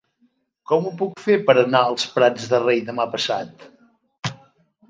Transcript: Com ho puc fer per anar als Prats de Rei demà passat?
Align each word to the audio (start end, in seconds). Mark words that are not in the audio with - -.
Com 0.71 0.87
ho 0.87 0.93
puc 1.01 1.21
fer 1.25 1.35
per 1.51 1.55
anar 1.65 1.81
als 1.89 2.07
Prats 2.15 2.49
de 2.55 2.63
Rei 2.65 2.81
demà 2.89 3.07
passat? 3.15 3.71